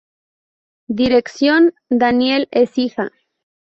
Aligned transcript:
Dirección: 0.89 1.75
Daniel 1.89 2.47
Écija. 2.49 3.11